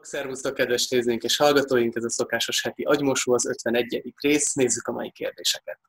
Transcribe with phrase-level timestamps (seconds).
[0.00, 1.96] Szervusztok, kedves nézőink és hallgatóink!
[1.96, 4.14] Ez a szokásos heti agymosó, az 51.
[4.20, 4.52] rész.
[4.52, 5.80] Nézzük a mai kérdéseket.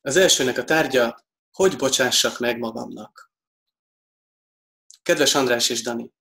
[0.00, 3.32] Az elsőnek a tárgya, hogy bocsássak meg magamnak?
[5.02, 6.12] Kedves András és Dani!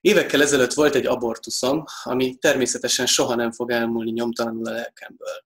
[0.00, 5.44] Évekkel ezelőtt volt egy abortuszom, ami természetesen soha nem fog elmúlni nyomtalanul a lelkemből.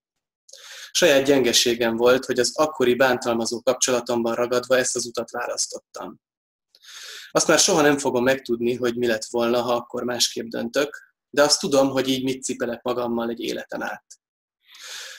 [0.91, 6.20] Saját gyengeségem volt, hogy az akkori bántalmazó kapcsolatomban ragadva ezt az utat választottam.
[7.30, 11.43] Azt már soha nem fogom megtudni, hogy mi lett volna, ha akkor másképp döntök, de
[11.43, 14.05] azt tudom, hogy így mit cipelek magammal egy életen át.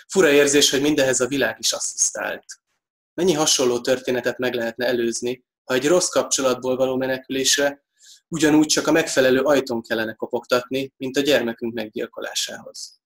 [0.08, 2.46] Fura érzés, hogy mindehez a világ is asszisztált.
[3.14, 7.84] Mennyi hasonló történetet meg lehetne előzni, ha egy rossz kapcsolatból való menekülésre
[8.28, 13.00] ugyanúgy csak a megfelelő ajtón kellene kopogtatni, mint a gyermekünk meggyilkolásához.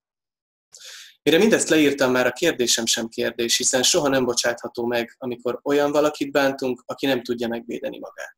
[1.22, 5.92] Mire mindezt leírtam, már a kérdésem sem kérdés, hiszen soha nem bocsátható meg, amikor olyan
[5.92, 8.36] valakit bántunk, aki nem tudja megvédeni magát.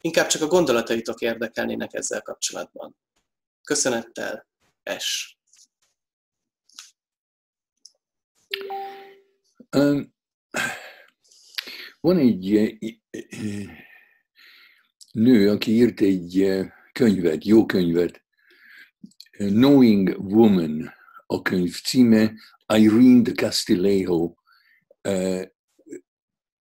[0.00, 2.96] Inkább csak a gondolataitok érdekelnének ezzel kapcsolatban.
[3.62, 4.46] Köszönettel,
[4.98, 5.36] S.
[12.00, 12.74] Van egy
[15.12, 16.60] nő, aki írt egy
[16.92, 18.24] könyvet, jó könyvet,
[19.30, 20.94] Knowing Woman
[21.26, 22.32] a könyv címe,
[22.74, 24.34] Irene de Castillejo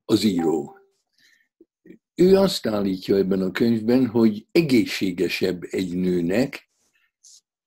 [0.06, 0.78] az író.
[2.16, 6.69] Ő azt állítja ebben a könyvben, hogy egészségesebb egy nőnek,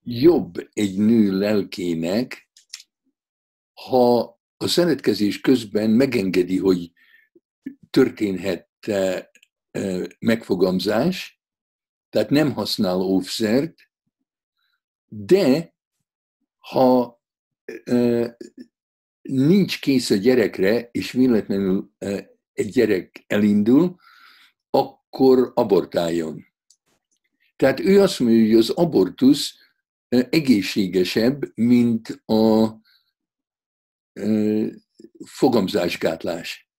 [0.02, 2.48] jobb egy nő lelkének,
[3.72, 6.92] ha a szeretkezés közben megengedi, hogy
[7.90, 8.68] történhet
[10.18, 11.40] megfogamzás,
[12.10, 13.74] tehát nem használ óvszert,
[15.04, 15.74] de
[16.58, 17.22] ha
[19.22, 21.92] nincs kész a gyerekre, és véletlenül
[22.52, 23.96] egy gyerek elindul,
[25.10, 26.46] akkor abortáljon.
[27.56, 29.54] Tehát ő azt mondja, hogy az abortusz
[30.08, 32.74] egészségesebb, mint a
[35.24, 36.70] fogamzásgátlás.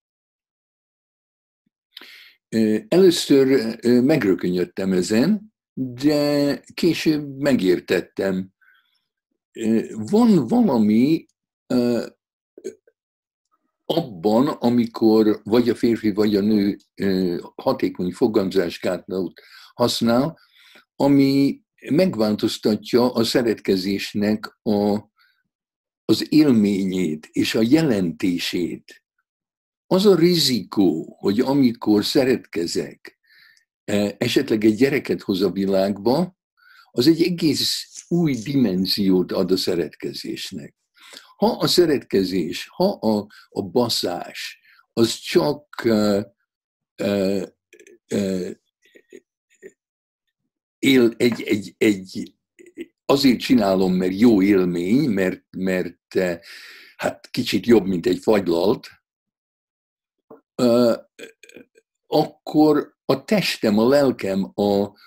[2.88, 8.52] Először megrökönyödtem ezen, de később megértettem.
[9.90, 11.26] Van valami
[13.94, 16.76] abban, amikor vagy a férfi, vagy a nő
[17.54, 19.40] hatékony fogamzásgátlót
[19.74, 20.38] használ,
[20.96, 24.98] ami megváltoztatja a szeretkezésnek a,
[26.04, 29.04] az élményét és a jelentését.
[29.86, 33.18] Az a rizikó, hogy amikor szeretkezek,
[34.18, 36.36] esetleg egy gyereket hoz a világba,
[36.90, 40.79] az egy egész új dimenziót ad a szeretkezésnek.
[41.40, 44.60] Ha a szeretkezés, ha a, a baszás,
[44.92, 46.22] az csak uh,
[47.02, 47.42] uh,
[48.14, 48.50] uh,
[50.78, 52.34] él, egy, egy, egy,
[53.04, 56.18] azért csinálom, mert jó élmény, mert, mert
[56.96, 58.88] hát kicsit jobb, mint egy fagylalt,
[62.06, 64.98] akkor a testem, a lelkem, a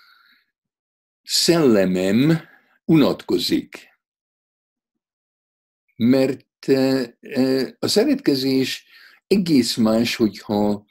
[1.22, 2.40] szellemem
[2.84, 3.93] unatkozik
[5.96, 8.86] mert e, e, a szeretkezés
[9.26, 10.86] egész más, hogyha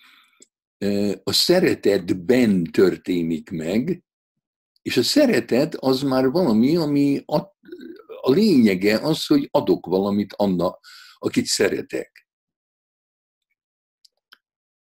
[0.78, 4.04] e, a szeretetben történik meg,
[4.82, 7.38] és a szeretet az már valami, ami a,
[8.22, 10.80] a lényege az, hogy adok valamit annak,
[11.18, 12.28] akit szeretek.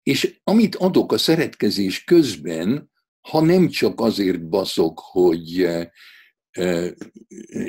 [0.03, 2.91] És amit adok a szeretkezés közben,
[3.21, 5.67] ha nem csak azért baszok, hogy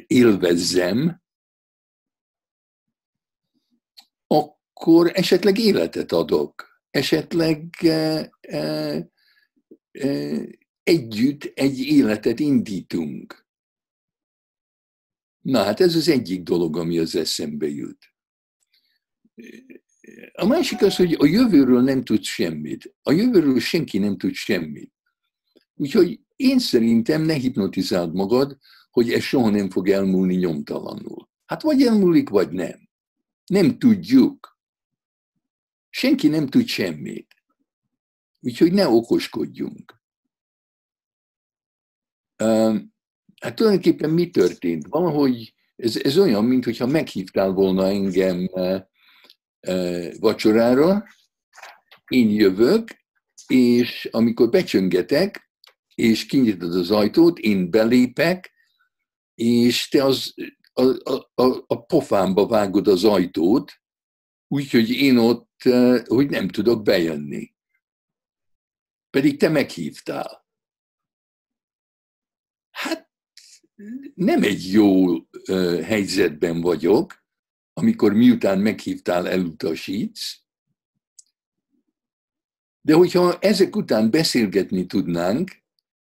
[0.06, 1.22] élvezzem,
[4.74, 9.08] akkor esetleg életet adok, esetleg e, e,
[10.82, 13.46] együtt egy életet indítunk.
[15.40, 17.98] Na hát ez az egyik dolog, ami az eszembe jut.
[20.32, 22.94] A másik az, hogy a jövőről nem tud semmit.
[23.02, 24.92] A jövőről senki nem tud semmit.
[25.74, 28.58] Úgyhogy én szerintem ne hipnotizáld magad,
[28.90, 31.28] hogy ez soha nem fog elmúlni nyomtalanul.
[31.44, 32.88] Hát vagy elmúlik, vagy nem.
[33.46, 34.53] Nem tudjuk.
[35.96, 37.34] Senki nem tud semmit.
[38.40, 40.02] Úgyhogy ne okoskodjunk.
[43.40, 44.86] Hát tulajdonképpen mi történt?
[44.88, 48.48] Valahogy ez, ez olyan, mintha meghívtál volna engem
[50.18, 51.04] vacsorára,
[52.08, 52.88] én jövök,
[53.46, 55.50] és amikor becsöngetek,
[55.94, 58.52] és kinyitod az ajtót, én belépek,
[59.34, 60.34] és te az,
[60.72, 63.82] a, a, a, a pofámba vágod az ajtót,
[64.54, 65.62] úgyhogy én ott
[66.06, 67.54] hogy nem tudok bejönni.
[69.10, 70.42] Pedig te meghívtál.
[74.14, 75.16] nem egy jó
[75.82, 77.24] helyzetben vagyok,
[77.72, 80.38] amikor miután meghívtál, elutasítsz,
[82.80, 85.62] de hogyha ezek után beszélgetni tudnánk,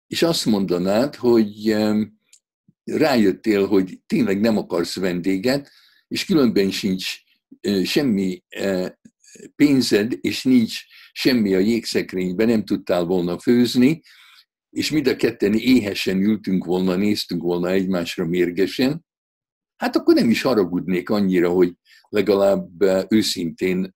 [0.08, 1.76] és azt mondanád, hogy
[2.84, 5.72] rájöttél, hogy tényleg nem akarsz vendéget,
[6.08, 7.24] és különben sincs
[7.86, 8.44] semmi
[9.56, 10.80] pénzed, és nincs
[11.12, 14.02] semmi a jégszekrényben, nem tudtál volna főzni,
[14.70, 19.06] és mind a ketten éhesen ültünk volna, néztünk volna egymásra mérgesen,
[19.76, 21.74] hát akkor nem is haragudnék annyira, hogy
[22.10, 22.82] legalább
[23.12, 23.94] őszintén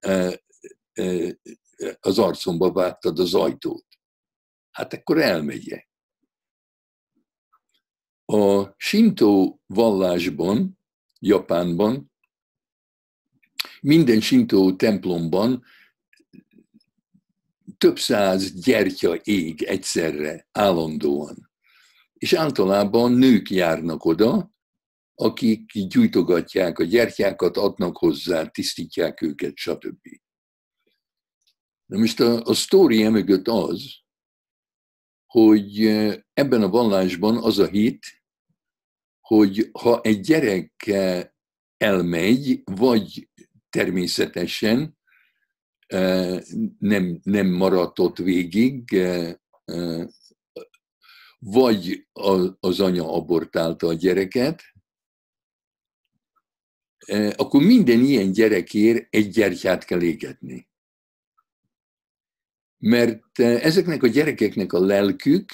[2.00, 3.86] az arcomba vágtad az ajtót.
[4.72, 5.90] Hát akkor elmegyek.
[8.26, 10.80] A Shinto vallásban,
[11.20, 12.07] Japánban,
[13.88, 15.64] minden Shinto templomban
[17.78, 21.52] több száz gyertya ég egyszerre, állandóan.
[22.14, 24.52] És általában nők járnak oda,
[25.16, 30.08] akik gyújtogatják a gyertyákat, adnak hozzá, tisztítják őket, stb.
[31.86, 33.96] Na most a, a sztóri emögött az,
[35.26, 35.86] hogy
[36.34, 38.24] ebben a vallásban az a hit,
[39.20, 40.92] hogy ha egy gyerek
[41.78, 43.30] elmegy, vagy
[43.70, 44.98] természetesen
[46.80, 49.06] nem, nem maradt ott végig,
[51.40, 52.08] vagy
[52.60, 54.64] az anya abortálta a gyereket,
[57.36, 60.70] akkor minden ilyen gyerekért egy gyertyát kell égetni.
[62.78, 65.52] Mert ezeknek a gyerekeknek a lelkük,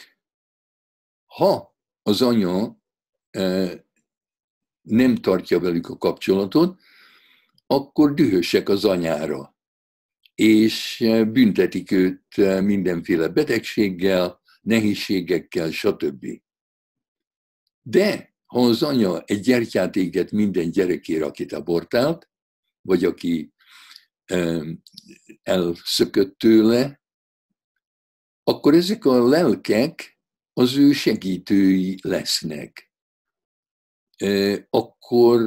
[1.26, 2.78] ha az anya
[4.82, 6.82] nem tartja velük a kapcsolatot,
[7.68, 9.56] akkor dühösek az anyára,
[10.36, 16.26] és büntetik őt mindenféle betegséggel, nehézségekkel, stb.
[17.82, 22.30] De ha az anya egy gyertyát éget minden gyerekére, akit abortált,
[22.82, 23.54] vagy aki
[25.44, 27.02] elszökött tőle,
[28.44, 30.20] akkor ezek a lelkek
[30.54, 32.93] az ő segítői lesznek.
[34.70, 35.42] Akkor,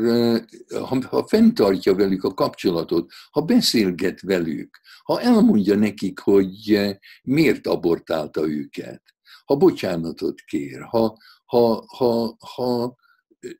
[1.02, 6.80] ha, fenntartja velük a kapcsolatot, ha beszélget velük, ha elmondja nekik, hogy
[7.22, 9.02] miért abortálta őket,
[9.44, 12.96] ha bocsánatot kér, ha, ha, ha, ha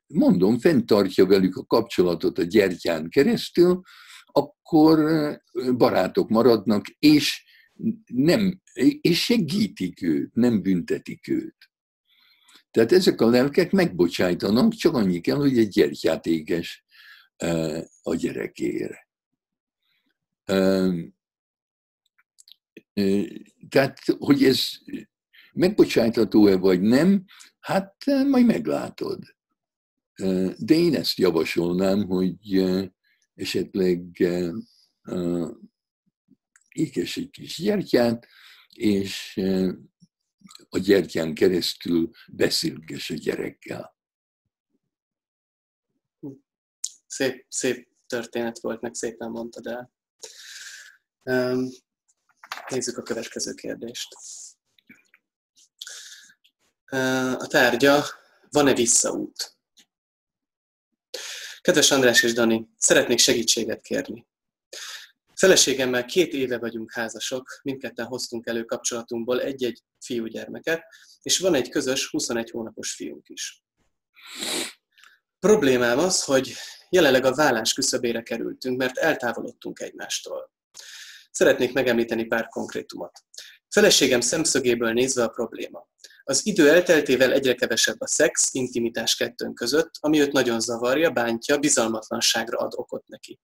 [0.07, 3.81] mondom, fenntartja velük a kapcsolatot a gyertyán keresztül,
[4.25, 4.99] akkor
[5.77, 7.45] barátok maradnak, és,
[8.05, 8.61] nem,
[9.01, 11.55] és segítik őt, nem büntetik őt.
[12.77, 16.85] Tehát ezek a lelkek megbocsájtanak, csak annyi kell, hogy egy gyertyát éges
[18.01, 19.07] a gyerekére.
[23.69, 24.69] Tehát, hogy ez
[25.53, 27.25] megbocsájtható-e vagy nem,
[27.59, 29.35] hát majd meglátod.
[30.57, 32.63] De én ezt javasolnám, hogy
[33.33, 34.23] esetleg
[36.71, 38.27] ékes egy kis gyertyát,
[38.69, 39.39] és
[40.69, 43.95] a gyertyán keresztül beszélges a gyerekkel.
[47.07, 49.91] Szép, szép történet volt, meg szépen mondtad el.
[52.69, 54.07] Nézzük a következő kérdést.
[57.37, 58.03] A tárgya,
[58.49, 59.57] van-e visszaút?
[61.61, 64.27] Kedves András és Dani, szeretnék segítséget kérni.
[65.37, 70.83] Feleségemmel két éve vagyunk házasok, mindketten hoztunk elő kapcsolatunkból egy-egy fiúgyermeket,
[71.21, 73.63] és van egy közös 21 hónapos fiunk is.
[75.39, 76.53] Problémám az, hogy
[76.89, 80.51] jelenleg a vállás küszöbére kerültünk, mert eltávolodtunk egymástól.
[81.31, 83.23] Szeretnék megemlíteni pár konkrétumot.
[83.69, 85.87] Feleségem szemszögéből nézve a probléma.
[86.29, 91.57] Az idő elteltével egyre kevesebb a szex, intimitás kettőnk között, ami őt nagyon zavarja, bántja,
[91.57, 93.39] bizalmatlanságra ad okot neki.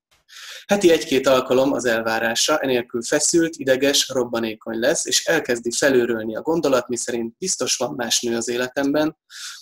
[0.66, 6.88] Heti egy-két alkalom az elvárása, enélkül feszült, ideges, robbanékony lesz, és elkezdi felőrölni a gondolat,
[6.88, 9.16] miszerint biztos van más nő az életemben,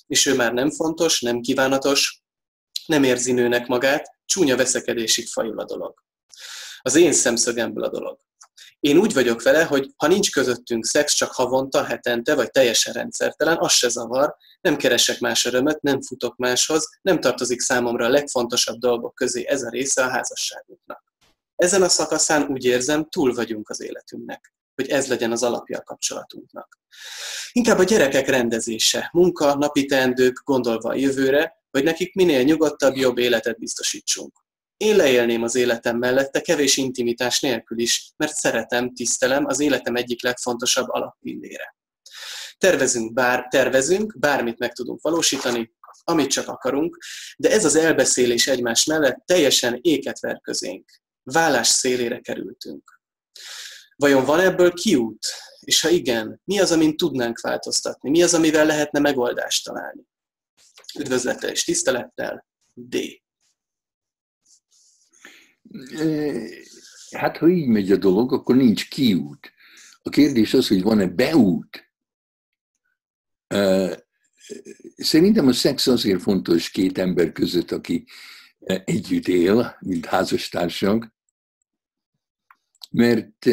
[0.07, 2.23] és ő már nem fontos, nem kívánatos,
[2.87, 5.95] nem érzi nőnek magát, csúnya veszekedésig fajul a dolog.
[6.81, 8.19] Az én szemszögemből a dolog.
[8.83, 13.57] Én úgy vagyok vele, hogy ha nincs közöttünk szex csak havonta, hetente, vagy teljesen rendszertelen,
[13.59, 18.79] az se zavar, nem keresek más örömöt, nem futok máshoz, nem tartozik számomra a legfontosabb
[18.79, 21.05] dolgok közé ez a része a házasságunknak.
[21.57, 25.83] Ezen a szakaszán úgy érzem, túl vagyunk az életünknek, hogy ez legyen az alapja a
[25.83, 26.79] kapcsolatunknak.
[27.53, 33.19] Inkább a gyerekek rendezése, munka, napi teendők, gondolva a jövőre, hogy nekik minél nyugodtabb, jobb
[33.19, 34.42] életet biztosítsunk.
[34.83, 40.23] Én leélném az életem mellette kevés intimitás nélkül is, mert szeretem, tisztelem az életem egyik
[40.23, 41.77] legfontosabb alappillére.
[42.59, 45.73] Tervezünk, bár, tervezünk, bármit meg tudunk valósítani,
[46.05, 46.99] amit csak akarunk,
[47.37, 50.91] de ez az elbeszélés egymás mellett teljesen éket ver közénk.
[51.23, 53.01] Vállás szélére kerültünk.
[53.97, 55.27] Vajon van ebből kiút?
[55.61, 58.11] És ha igen, mi az, amin tudnánk változtatni?
[58.11, 60.03] Mi az, amivel lehetne megoldást találni?
[60.99, 62.97] Üdvözlettel és tisztelettel, D.
[67.11, 69.53] Hát, ha így megy a dolog, akkor nincs kiút.
[70.03, 71.93] A kérdés az, hogy van-e beút.
[74.97, 78.05] Szerintem a szex azért fontos két ember között, aki
[78.85, 81.15] együtt él, mint házastársak,
[82.91, 83.47] mert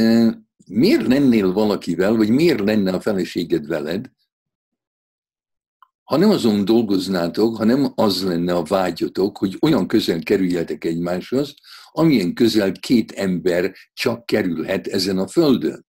[0.65, 4.11] miért lennél valakivel, vagy miért lenne a feleséged veled,
[6.09, 11.55] ha nem azon dolgoznátok, hanem az lenne a vágyotok, hogy olyan közel kerüljetek egymáshoz,
[11.91, 15.85] amilyen közel két ember csak kerülhet ezen a földön.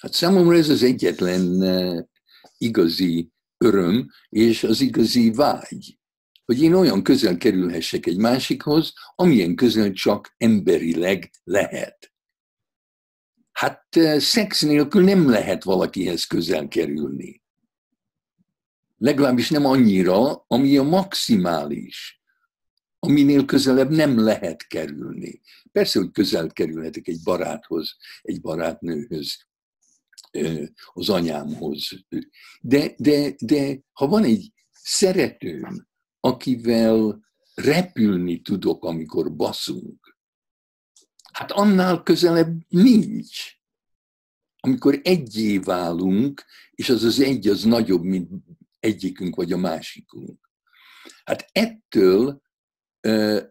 [0.00, 2.04] Hát számomra ez az egyetlen eh,
[2.58, 5.98] igazi öröm, és az igazi vágy,
[6.44, 12.15] hogy én olyan közel kerülhessek egy másikhoz, amilyen közel csak emberileg lehet.
[13.56, 13.86] Hát
[14.18, 17.42] szex nélkül nem lehet valakihez közel kerülni.
[18.98, 22.22] Legalábbis nem annyira, ami a maximális,
[22.98, 25.40] aminél közelebb nem lehet kerülni.
[25.72, 29.36] Persze, hogy közel kerülhetek egy baráthoz, egy barátnőhöz,
[30.92, 31.88] az anyámhoz.
[32.60, 35.86] De, de, de ha van egy szeretőm,
[36.20, 37.20] akivel
[37.54, 40.05] repülni tudok, amikor baszunk,
[41.36, 43.56] hát annál közelebb nincs.
[44.60, 48.30] Amikor egyé válunk, és az az egy az nagyobb, mint
[48.80, 50.50] egyikünk vagy a másikunk.
[51.24, 52.42] Hát ettől
[53.00, 53.42] ö,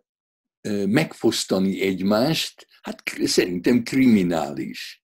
[0.62, 5.04] ö, megfosztani egymást, hát szerintem kriminális.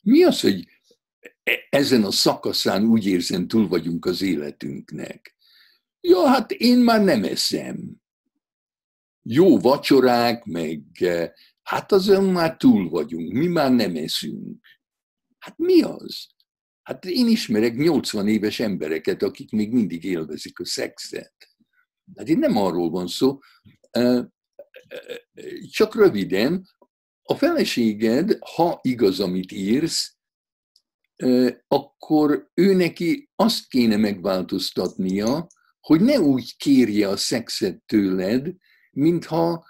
[0.00, 0.68] Mi az, hogy
[1.42, 5.36] e, ezen a szakaszán úgy érzem, túl vagyunk az életünknek?
[6.00, 8.01] Ja, hát én már nem eszem.
[9.22, 14.66] Jó vacsorák, meg e, hát azon már túl vagyunk, mi már nem eszünk.
[15.38, 16.26] Hát mi az?
[16.82, 21.34] Hát én ismerek 80 éves embereket, akik még mindig élvezik a szexet.
[22.16, 23.38] Hát itt nem arról van szó,
[23.90, 24.28] e,
[25.70, 26.66] csak röviden,
[27.22, 30.16] a feleséged, ha igaz, amit írsz,
[31.68, 35.46] akkor ő neki azt kéne megváltoztatnia,
[35.80, 38.54] hogy ne úgy kérje a szexet tőled,
[38.92, 39.66] mintha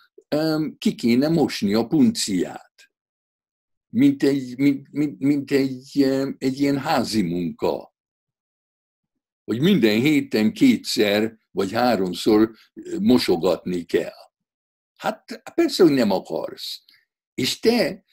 [0.79, 2.91] ki kéne mosni a punciát.
[3.89, 6.03] Mint egy, mint, mint, mint egy,
[6.39, 7.95] egy ilyen házi munka.
[9.45, 12.53] Hogy minden héten kétszer vagy háromszor
[13.01, 14.31] mosogatni kell.
[14.97, 16.85] Hát persze, hogy nem akarsz.
[17.35, 18.05] És te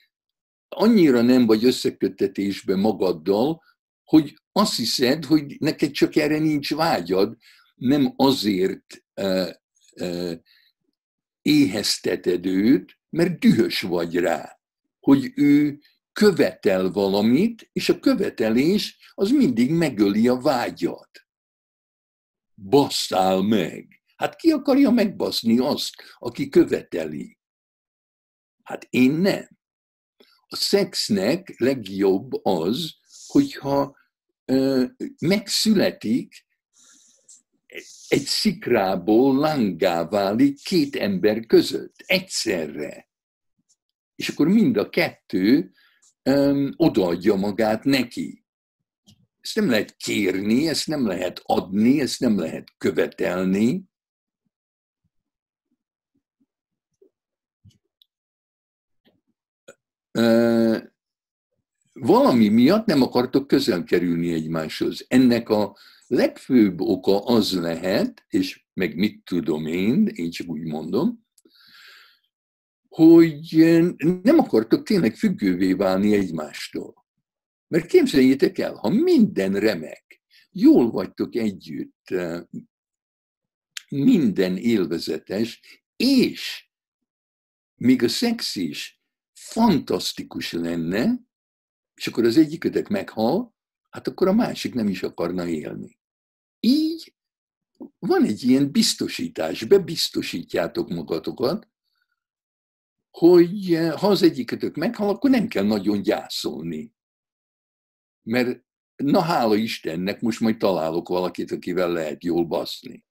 [0.70, 3.63] annyira nem vagy összeköttetésben magaddal,
[4.04, 7.38] hogy azt hiszed, hogy neked csak erre nincs vágyad,
[7.75, 9.50] nem azért uh,
[9.96, 10.34] uh,
[11.41, 14.60] éhezteted őt, mert dühös vagy rá,
[15.00, 15.79] hogy ő
[16.12, 21.27] követel valamit, és a követelés az mindig megöli a vágyat.
[22.55, 24.01] Basszál meg!
[24.15, 27.38] Hát ki akarja megbaszni azt, aki követeli?
[28.63, 29.50] Hát én nem.
[30.48, 32.96] A szexnek legjobb az,
[33.27, 33.98] hogyha
[34.46, 34.86] ö,
[35.19, 36.46] megszületik,
[38.10, 43.10] egy szikrából langá válik két ember között egyszerre.
[44.16, 45.72] És akkor mind a kettő
[46.24, 48.44] um, odaadja magát neki.
[49.42, 53.89] Ezt nem lehet kérni, ezt nem lehet adni, ezt nem lehet követelni,
[61.94, 65.06] valami miatt nem akartok közel kerülni egymáshoz.
[65.08, 65.78] Ennek a
[66.10, 71.28] legfőbb oka az lehet, és meg mit tudom én, én csak úgy mondom,
[72.88, 73.56] hogy
[74.22, 77.06] nem akartok tényleg függővé válni egymástól.
[77.68, 82.13] Mert képzeljétek el, ha minden remek, jól vagytok együtt,
[83.89, 85.62] minden élvezetes,
[85.96, 86.70] és
[87.75, 89.01] még a szex is
[89.34, 91.20] fantasztikus lenne,
[91.96, 93.56] és akkor az egyikötek meghal,
[93.89, 95.99] hát akkor a másik nem is akarna élni.
[96.60, 97.13] Így
[98.00, 101.68] van egy ilyen biztosítás, bebiztosítjátok magatokat,
[103.10, 106.94] hogy ha az egyikötök meghal, akkor nem kell nagyon gyászolni.
[108.22, 108.63] Mert
[108.96, 113.06] na hála Istennek, most majd találok valakit, akivel lehet jól baszni.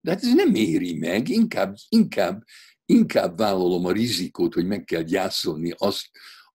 [0.00, 2.44] De hát ez nem éri meg, inkább, inkább
[2.90, 6.10] inkább vállalom a rizikót, hogy meg kell gyászolni azt,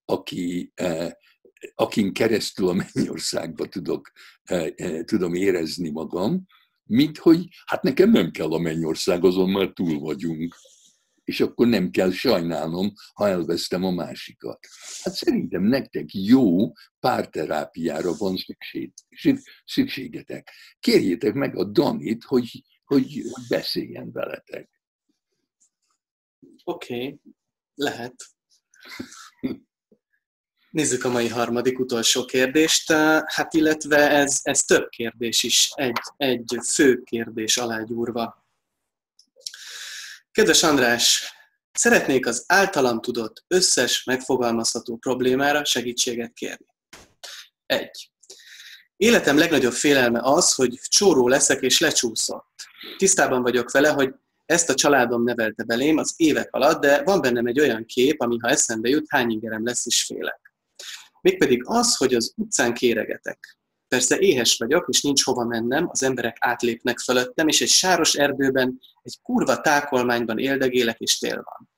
[0.05, 1.11] aki, eh,
[1.75, 4.11] akin keresztül a mennyországba tudok,
[5.05, 6.45] tudom érezni magam,
[6.83, 10.55] mint hogy hát nekem nem kell a mennyország, azon már túl vagyunk
[11.23, 14.59] és akkor nem kell sajnálnom, ha elvesztem a másikat.
[15.01, 18.93] Hát szerintem nektek jó párterápiára van szükség,
[19.65, 20.51] szükségetek.
[20.79, 24.69] Kérjétek meg a Danit, hogy, hogy beszéljen veletek.
[26.63, 27.19] Oké, okay.
[27.73, 28.15] lehet.
[30.73, 32.91] Nézzük a mai harmadik utolsó kérdést.
[33.25, 38.45] Hát illetve ez, ez több kérdés is, egy, egy fő kérdés alágyúrva.
[40.31, 41.33] Kedves András,
[41.71, 46.65] szeretnék az általam tudott összes megfogalmazható problémára segítséget kérni.
[47.65, 48.11] 1.
[48.97, 52.65] Életem legnagyobb félelme az, hogy csóró leszek és lecsúszott.
[52.97, 54.13] Tisztában vagyok vele, hogy
[54.45, 58.37] ezt a családom nevelte belém az évek alatt, de van bennem egy olyan kép, ami
[58.37, 60.42] ha eszembe jut, hány ingerem lesz is félek.
[61.23, 63.57] Mégpedig az, hogy az utcán kéregetek.
[63.87, 68.79] Persze éhes vagyok, és nincs hova mennem, az emberek átlépnek fölöttem, és egy sáros erdőben,
[69.01, 71.69] egy kurva tákolmányban éldegélek, és tél van.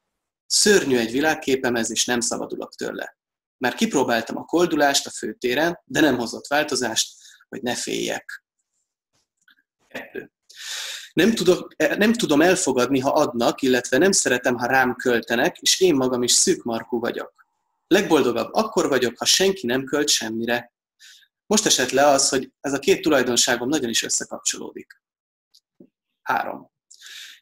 [0.46, 3.18] Szörnyű egy világképem ez, és nem szabadulok tőle.
[3.58, 7.16] Már kipróbáltam a koldulást a főtéren, de nem hozott változást,
[7.50, 8.44] hogy ne féljek.
[9.88, 10.32] Kettő.
[11.14, 15.96] Nem, tudok, nem tudom elfogadni, ha adnak, illetve nem szeretem, ha rám költenek, és én
[15.96, 17.45] magam is szűkmarkú vagyok.
[17.96, 20.74] Legboldogabb akkor vagyok, ha senki nem költ semmire,
[21.46, 25.02] most esett le az, hogy ez a két tulajdonságom nagyon is összekapcsolódik.
[26.22, 26.72] Három.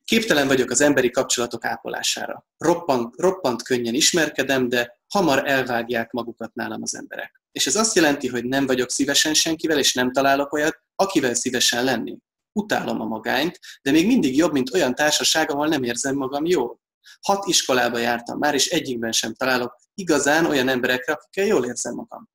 [0.03, 2.48] Képtelen vagyok az emberi kapcsolatok ápolására.
[2.57, 7.41] Roppant, roppant könnyen ismerkedem, de hamar elvágják magukat nálam az emberek.
[7.51, 11.83] És ez azt jelenti, hogy nem vagyok szívesen senkivel, és nem találok olyat, akivel szívesen
[11.83, 12.17] lenni.
[12.51, 16.82] Utálom a magányt, de még mindig jobb, mint olyan társaság, ahol nem érzem magam jól.
[17.21, 22.29] Hat iskolába jártam már, és egyikben sem találok igazán olyan emberekre, akikkel jól érzem magam.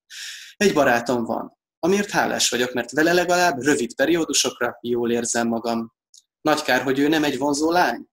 [0.57, 5.93] Egy barátom van, amiért hálás vagyok, mert vele legalább rövid periódusokra jól érzem magam.
[6.41, 8.07] Nagy kár, hogy ő nem egy vonzó lány.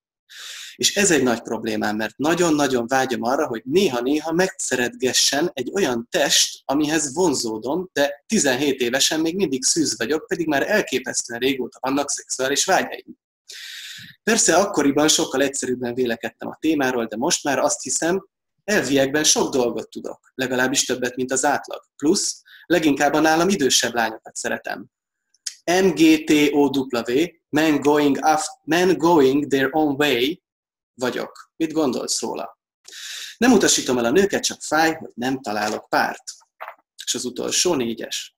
[0.76, 6.62] És ez egy nagy problémám, mert nagyon-nagyon vágyom arra, hogy néha-néha megszeretgessen egy olyan test,
[6.66, 12.66] amihez vonzódom, de 17 évesen még mindig szűz vagyok, pedig már elképesztően régóta vannak szexuális
[12.66, 13.18] vágyaim.
[14.24, 18.26] Persze akkoriban sokkal egyszerűbben vélekedtem a témáról, de most már azt hiszem,
[18.66, 21.84] elviekben sok dolgot tudok, legalábbis többet, mint az átlag.
[21.96, 24.86] Plusz leginkább a nálam idősebb lányokat szeretem.
[25.84, 26.88] MGTOW,
[27.50, 30.42] men going, after, men going their own way
[30.94, 31.52] vagyok.
[31.56, 32.60] Mit gondolsz róla?
[33.38, 36.24] Nem utasítom el a nőket, csak fáj, hogy nem találok párt.
[37.06, 38.36] És az utolsó négyes.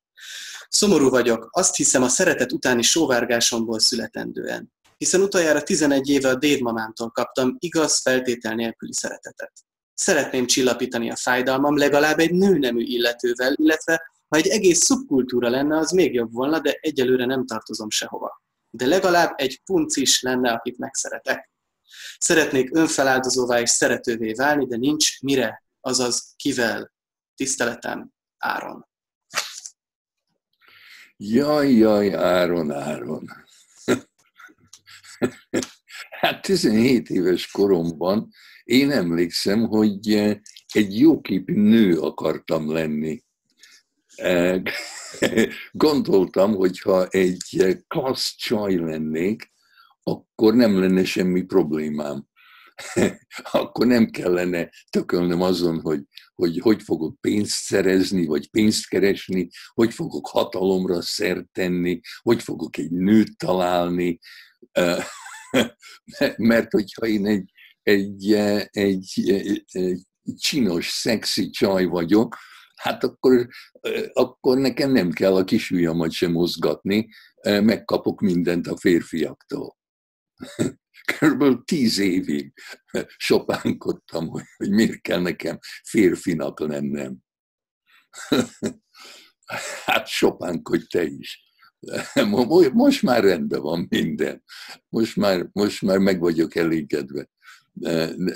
[0.70, 4.74] Szomorú vagyok, azt hiszem a szeretet utáni sóvárgásomból születendően.
[4.98, 9.67] Hiszen utoljára 11 éve a dédmamámtól kaptam igaz feltétel nélküli szeretetet.
[10.00, 15.92] Szeretném csillapítani a fájdalmam legalább egy nőnemű illetővel, illetve ha egy egész szubkultúra lenne, az
[15.92, 18.42] még jobb volna, de egyelőre nem tartozom sehova.
[18.70, 21.52] De legalább egy puncis lenne, akit megszeretek.
[22.20, 26.94] Szeretnék önfeláldozóvá és szeretővé válni, de nincs mire, azaz kivel.
[27.36, 28.88] Tiszteletem, Áron.
[31.18, 33.30] Jaj, jaj, Áron, Áron.
[36.20, 38.30] hát 17 éves koromban
[38.68, 40.14] én emlékszem, hogy
[40.74, 43.24] egy jóképű nő akartam lenni.
[45.72, 49.52] Gondoltam, hogy ha egy klassz csaj lennék,
[50.04, 52.26] akkor nem lenne semmi problémám.
[53.52, 56.04] akkor nem kellene tökölnöm azon, hogy,
[56.36, 62.78] hogy hogy fogok pénzt szerezni, vagy pénzt keresni, hogy fogok hatalomra szert tenni, hogy fogok
[62.78, 64.20] egy nőt találni.
[66.38, 67.52] Mert hogyha én egy,
[67.88, 68.34] egy,
[68.72, 69.30] egy,
[69.72, 70.02] egy,
[70.38, 72.38] csinos, szexi csaj vagyok,
[72.76, 73.48] hát akkor,
[74.14, 77.10] akkor nekem nem kell a kisujjamat sem mozgatni,
[77.44, 79.78] megkapok mindent a férfiaktól.
[81.20, 82.54] Körülbelül tíz évig
[83.18, 87.18] sopánkodtam, hogy, hogy miért kell nekem férfinak lennem.
[89.86, 91.44] Hát sopánkodj te is.
[92.74, 94.44] Most már rendben van minden.
[94.90, 97.30] Most már, most már meg vagyok elégedve.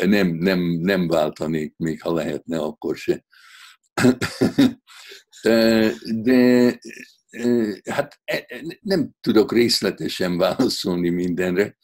[0.05, 3.25] Nem, nem, nem váltanék, még ha lehetne, akkor se.
[6.23, 6.79] De
[7.89, 11.77] hát e, e, nem tudok részletesen válaszolni mindenre,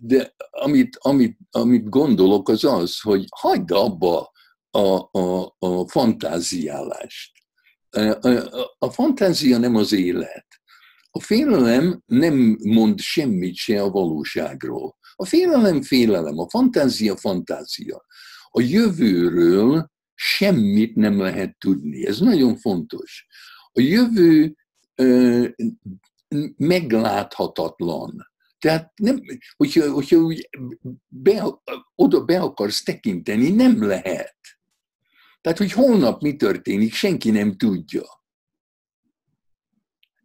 [0.00, 4.32] de amit, amit, amit gondolok az az, hogy hagyd abba
[4.70, 7.32] a, a, a fantáziálást.
[7.90, 10.46] A, a, a fantázia nem az élet.
[11.10, 14.96] A félelem nem mond semmit se a valóságról.
[15.20, 18.04] A félelem félelem, a fantázia fantázia.
[18.50, 22.06] A jövőről semmit nem lehet tudni.
[22.06, 23.26] Ez nagyon fontos.
[23.72, 24.56] A jövő
[24.94, 25.48] ö,
[26.56, 28.30] megláthatatlan.
[28.58, 29.20] Tehát nem,
[29.56, 30.48] hogyha, hogyha úgy
[31.08, 31.44] be,
[31.94, 34.36] oda be akarsz tekinteni, nem lehet.
[35.40, 38.04] Tehát, hogy holnap mi történik, senki nem tudja.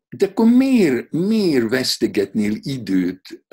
[0.09, 3.45] De akkor miért, miért vesztegetnél időt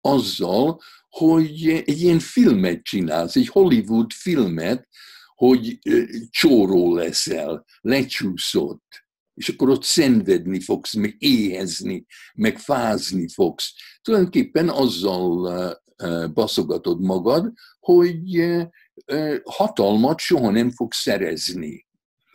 [0.00, 4.88] azzal, hogy egy ilyen filmet csinálsz, egy Hollywood filmet,
[5.34, 5.78] hogy
[6.30, 13.72] csóró leszel, lecsúszott, és akkor ott szenvedni fogsz, meg éhezni, meg fázni fogsz.
[14.02, 15.80] Tulajdonképpen azzal
[16.34, 18.56] baszogatod magad, hogy
[19.44, 21.86] hatalmat soha nem fog szerezni.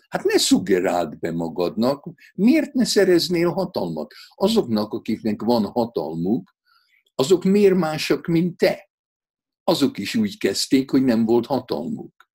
[0.10, 4.14] Hát ne szugeráld be magadnak, miért ne szereznél hatalmat?
[4.36, 6.53] Azoknak, akiknek van hatalmuk,
[7.16, 8.90] azok miért mások, mint te?
[9.64, 12.30] Azok is úgy kezdték, hogy nem volt hatalmuk.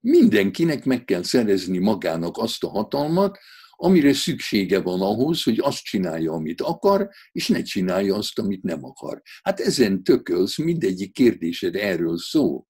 [0.00, 3.38] Mindenkinek meg kell szerezni magának azt a hatalmat,
[3.70, 8.84] amire szüksége van ahhoz, hogy azt csinálja, amit akar, és ne csinálja azt, amit nem
[8.84, 9.22] akar.
[9.42, 12.68] Hát ezen tökölsz, mindegyik kérdésed erről szól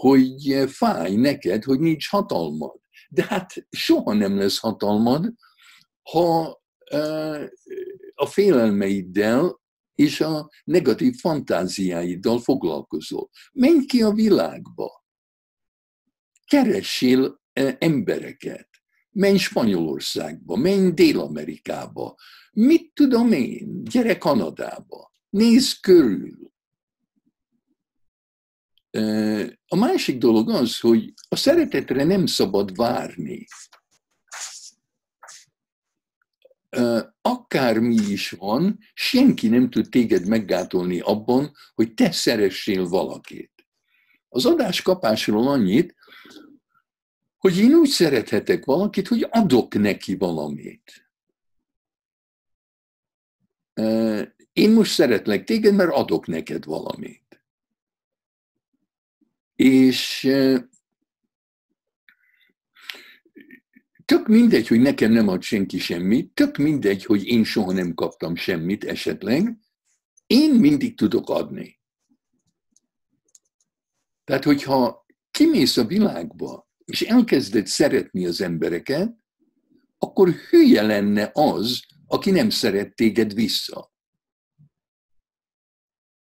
[0.00, 2.80] hogy fáj neked, hogy nincs hatalmad.
[3.08, 5.32] De hát soha nem lesz hatalmad,
[6.02, 6.60] ha
[8.14, 9.57] a félelmeiddel
[9.98, 13.30] és a negatív fantáziáiddal foglalkozol.
[13.52, 15.04] Menj ki a világba.
[16.46, 17.40] Keressél
[17.78, 18.68] embereket.
[19.10, 22.16] Menj Spanyolországba, menj Dél-Amerikába.
[22.52, 23.84] Mit tudom én?
[23.84, 25.12] Gyere Kanadába.
[25.28, 26.52] Nézd körül.
[29.66, 33.46] A másik dolog az, hogy a szeretetre nem szabad várni.
[37.20, 43.52] Akármi is van, senki nem tud téged meggátolni abban, hogy te szeressél valakit.
[44.28, 45.94] Az adáskapásról annyit,
[47.38, 51.10] hogy én úgy szerethetek valakit, hogy adok neki valamit.
[54.52, 57.42] Én most szeretlek téged, mert adok neked valamit.
[59.54, 60.28] És
[64.08, 68.36] tök mindegy, hogy nekem nem ad senki semmit, tök mindegy, hogy én soha nem kaptam
[68.36, 69.58] semmit esetleg,
[70.26, 71.80] én mindig tudok adni.
[74.24, 79.16] Tehát, hogyha kimész a világba, és elkezded szeretni az embereket,
[79.98, 83.92] akkor hülye lenne az, aki nem szeret téged vissza.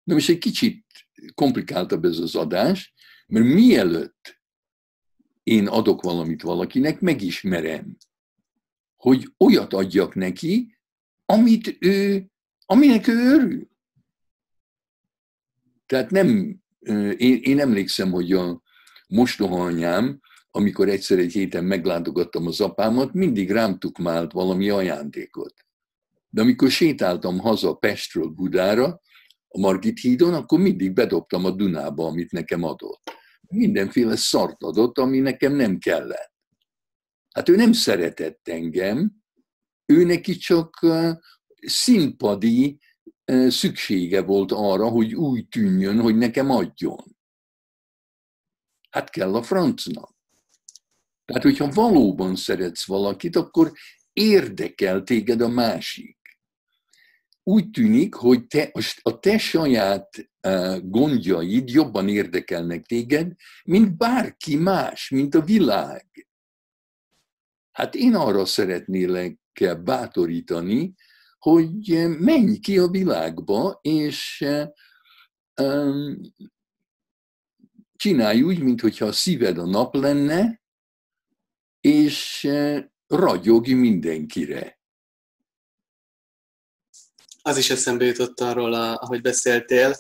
[0.04, 0.86] Na most egy kicsit
[1.34, 2.94] komplikáltabb ez az adás,
[3.28, 4.41] mert mielőtt
[5.44, 7.98] én adok valamit valakinek, megismerem,
[8.96, 10.78] hogy olyat adjak neki,
[11.26, 12.26] amit ő,
[12.66, 13.70] aminek ő örül.
[15.86, 16.60] Tehát nem,
[17.18, 18.62] én, én emlékszem, hogy a
[19.08, 20.20] mostoha anyám,
[20.52, 25.54] amikor egyszer egy héten meglátogattam az apámat, mindig rám tukmált valami ajándékot.
[26.30, 29.02] De amikor sétáltam haza Pestről Budára,
[29.48, 33.11] a Margit hídon, akkor mindig bedobtam a Dunába, amit nekem adott
[33.52, 36.34] mindenféle szart adott, ami nekem nem kellett.
[37.34, 39.12] Hát ő nem szeretett engem,
[39.86, 40.86] ő neki csak
[41.62, 42.80] színpadi
[43.48, 47.18] szüksége volt arra, hogy úgy tűnjön, hogy nekem adjon.
[48.90, 50.16] Hát kell a francnak.
[51.26, 53.72] Tehát, hogyha valóban szeretsz valakit, akkor
[54.14, 56.21] érdekel téged a másik
[57.44, 60.32] úgy tűnik, hogy te, a te saját
[60.82, 66.28] gondjaid jobban érdekelnek téged, mint bárki más, mint a világ.
[67.72, 69.40] Hát én arra szeretnélek
[69.84, 70.94] bátorítani,
[71.40, 74.46] hogy menj ki a világba, és
[77.96, 80.62] csinálj úgy, mintha a szíved a nap lenne,
[81.82, 82.48] és
[83.08, 84.81] ragyogj mindenkire
[87.42, 89.96] az is eszembe jutott arról, ahogy beszéltél,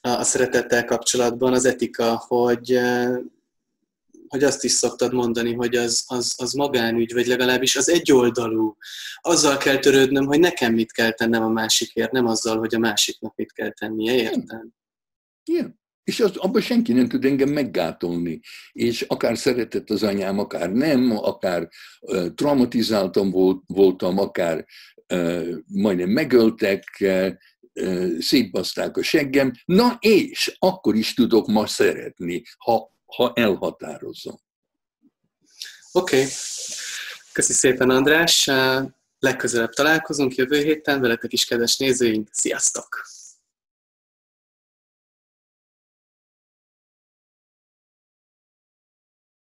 [0.00, 3.20] a szeretettel kapcsolatban, az etika, hogy, e,
[4.28, 8.76] hogy azt is szoktad mondani, hogy az, az, az magánügy, vagy legalábbis az egyoldalú.
[9.20, 13.36] Azzal kell törődnöm, hogy nekem mit kell tennem a másikért, nem azzal, hogy a másiknak
[13.36, 14.74] mit kell tennie, értem?
[15.44, 15.78] Igen.
[16.04, 18.40] És az, abban senki nem tud engem meggátolni.
[18.72, 21.68] És akár szeretett az anyám, akár nem, akár
[22.00, 24.66] uh, traumatizáltam volt, voltam, akár
[25.66, 27.04] majdnem megöltek,
[28.18, 34.40] szétbaszták a seggem, na és akkor is tudok ma szeretni, ha, ha elhatározom.
[35.92, 36.16] Oké.
[36.16, 36.28] Okay.
[37.32, 38.50] Köszi szépen, András.
[39.18, 41.00] Legközelebb találkozunk jövő héten.
[41.00, 42.28] Veletek is, kedves nézőink.
[42.32, 43.19] Sziasztok!